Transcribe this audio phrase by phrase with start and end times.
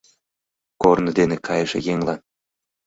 [0.81, 2.19] Корно дене кайыше еҥлан